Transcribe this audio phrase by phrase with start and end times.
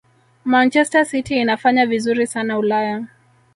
[0.45, 3.07] manchester city inafanya vizuri sana ulaya